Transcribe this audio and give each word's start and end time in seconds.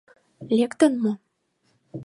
—Лектын 0.57 0.93
мо? 1.03 1.11